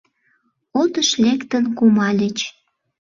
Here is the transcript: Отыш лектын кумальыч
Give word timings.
Отыш 0.81 1.09
лектын 1.23 1.63
кумальыч 1.77 2.37